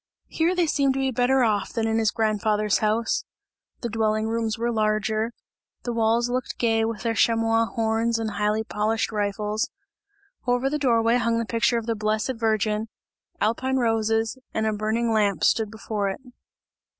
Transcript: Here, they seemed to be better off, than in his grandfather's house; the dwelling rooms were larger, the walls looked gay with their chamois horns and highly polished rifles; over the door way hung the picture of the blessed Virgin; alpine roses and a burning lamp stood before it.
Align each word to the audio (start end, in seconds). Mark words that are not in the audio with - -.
Here, 0.29 0.55
they 0.55 0.65
seemed 0.65 0.95
to 0.95 0.99
be 0.99 1.11
better 1.11 1.43
off, 1.43 1.71
than 1.73 1.85
in 1.85 1.99
his 1.99 2.09
grandfather's 2.09 2.79
house; 2.79 3.23
the 3.81 3.87
dwelling 3.89 4.27
rooms 4.27 4.57
were 4.57 4.71
larger, 4.71 5.31
the 5.83 5.93
walls 5.93 6.27
looked 6.27 6.57
gay 6.57 6.83
with 6.83 7.03
their 7.03 7.13
chamois 7.13 7.65
horns 7.67 8.17
and 8.17 8.31
highly 8.31 8.63
polished 8.63 9.11
rifles; 9.11 9.69
over 10.47 10.71
the 10.71 10.79
door 10.79 11.03
way 11.03 11.17
hung 11.17 11.37
the 11.37 11.45
picture 11.45 11.77
of 11.77 11.85
the 11.85 11.93
blessed 11.93 12.31
Virgin; 12.37 12.87
alpine 13.39 13.77
roses 13.77 14.39
and 14.55 14.65
a 14.65 14.73
burning 14.73 15.11
lamp 15.13 15.43
stood 15.43 15.69
before 15.69 16.09
it. 16.09 16.21